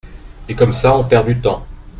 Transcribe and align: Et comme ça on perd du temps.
Et 0.49 0.55
comme 0.55 0.73
ça 0.73 0.97
on 0.97 1.03
perd 1.03 1.27
du 1.27 1.39
temps. 1.39 1.63